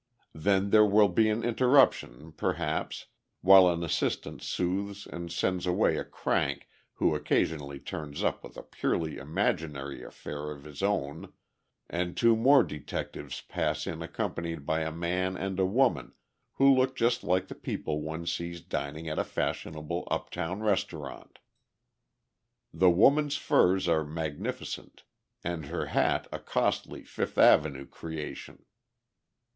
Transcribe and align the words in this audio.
Then 0.33 0.71
there 0.71 0.83
will 0.83 1.09
be 1.09 1.29
an 1.29 1.43
interruption, 1.43 2.31
perhaps, 2.31 3.05
while 3.41 3.69
an 3.69 3.83
assistant 3.83 4.41
soothes 4.41 5.05
and 5.05 5.31
sends 5.31 5.67
away 5.67 5.95
a 5.95 6.03
crank 6.03 6.67
who 6.95 7.13
occasionally 7.13 7.79
turns 7.79 8.23
up 8.23 8.43
with 8.43 8.57
a 8.57 8.63
purely 8.63 9.17
imaginary 9.17 10.01
affair 10.01 10.49
of 10.49 10.63
his 10.63 10.81
own, 10.81 11.33
and 11.87 12.17
two 12.17 12.35
more 12.35 12.63
detectives 12.63 13.41
pass 13.41 13.85
in 13.85 14.01
accompanied 14.01 14.65
by 14.65 14.79
a 14.79 14.91
man 14.91 15.37
and 15.37 15.59
a 15.59 15.67
woman 15.67 16.13
who 16.53 16.73
look 16.73 16.95
just 16.95 17.23
like 17.23 17.47
the 17.47 17.53
people 17.53 18.01
one 18.01 18.25
sees 18.25 18.59
dining 18.59 19.07
at 19.07 19.19
a 19.19 19.23
fashionable 19.23 20.07
uptown 20.09 20.61
restaurant. 20.63 21.37
The 22.73 22.89
woman's 22.89 23.37
furs 23.37 23.87
are 23.87 24.03
magnificent, 24.03 25.03
and 25.43 25.65
her 25.67 25.85
hat 25.93 26.27
a 26.31 26.39
costly 26.39 27.03
Fifth 27.03 27.37
avenue 27.37 27.85
creation. 27.85 28.65